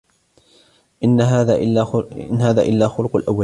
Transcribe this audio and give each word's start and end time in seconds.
إن 1.03 1.21
هذا 1.21 1.55
إلا 2.61 2.87
خلق 2.91 3.15
الأولين 3.15 3.39